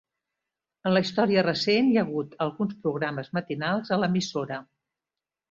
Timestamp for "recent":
1.47-1.91